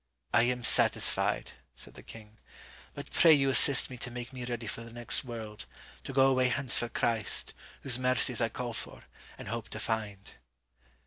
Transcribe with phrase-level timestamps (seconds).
[0.33, 2.39] 'I am satisfied,' said the king;
[2.95, 5.65] 'but pray you assist me to make me ready for the next world,
[6.03, 9.03] to go away hence for Christ, whose mercies I call for,
[9.37, 10.33] and hope to find.'